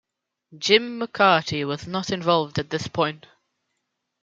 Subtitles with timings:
[0.57, 3.27] Jim McCarty was not involved at this point.